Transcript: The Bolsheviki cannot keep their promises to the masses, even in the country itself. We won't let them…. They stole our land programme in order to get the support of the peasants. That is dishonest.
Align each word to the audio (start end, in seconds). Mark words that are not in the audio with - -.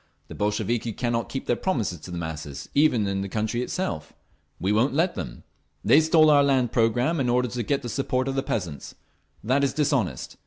The 0.29 0.33
Bolsheviki 0.33 0.93
cannot 0.93 1.29
keep 1.29 1.45
their 1.45 1.55
promises 1.55 1.99
to 1.99 2.09
the 2.09 2.17
masses, 2.17 2.67
even 2.73 3.05
in 3.05 3.21
the 3.21 3.29
country 3.29 3.61
itself. 3.61 4.13
We 4.59 4.71
won't 4.71 4.95
let 4.95 5.13
them…. 5.13 5.43
They 5.85 6.01
stole 6.01 6.31
our 6.31 6.41
land 6.43 6.71
programme 6.71 7.19
in 7.19 7.29
order 7.29 7.49
to 7.49 7.61
get 7.61 7.83
the 7.83 7.87
support 7.87 8.27
of 8.27 8.33
the 8.33 8.41
peasants. 8.41 8.95
That 9.43 9.63
is 9.63 9.73
dishonest. 9.73 10.37